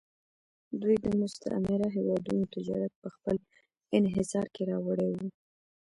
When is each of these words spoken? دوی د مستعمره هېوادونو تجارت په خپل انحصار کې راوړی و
دوی 0.81 0.95
د 1.05 1.07
مستعمره 1.21 1.87
هېوادونو 1.95 2.43
تجارت 2.55 2.93
په 3.03 3.09
خپل 3.15 3.35
انحصار 3.97 4.45
کې 4.55 4.61
راوړی 4.71 5.09
و 5.13 5.17